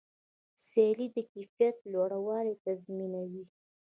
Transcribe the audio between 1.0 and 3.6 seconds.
د کیفیت لوړوالی تضمینوي.